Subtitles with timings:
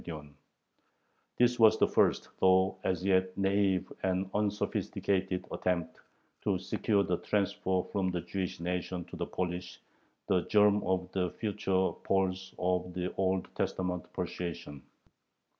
[1.37, 5.99] This was the first, though as yet naïve and unsophisticated, attempt
[6.43, 9.79] to secure the "transfer" from the Jewish nation to the Polish,
[10.25, 14.81] the germ of the future "Poles of the Old Testament persuasion."